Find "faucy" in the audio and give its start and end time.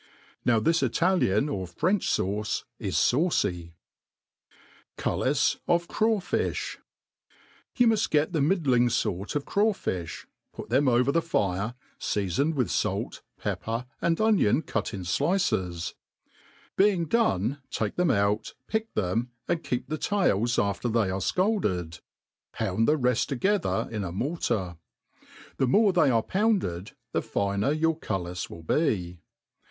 2.97-3.73